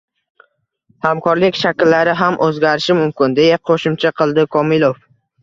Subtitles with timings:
[1.07, 5.01] Hamkorlik shakllari ham o‘zgarishi mumkin”,— deya qo‘shimcha qildi Komilov